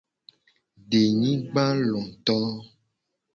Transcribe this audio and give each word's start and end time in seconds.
Denyigbaloto. 0.89 2.37